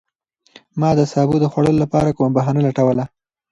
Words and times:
ما 0.79 0.89
د 0.99 1.01
سابو 1.13 1.35
د 1.41 1.45
خوړلو 1.51 1.79
لپاره 1.83 2.15
کومه 2.17 2.35
بهانه 2.37 2.61
لټوله. 2.67 3.05